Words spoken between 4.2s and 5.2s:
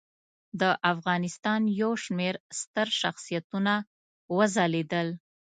وځلیدل.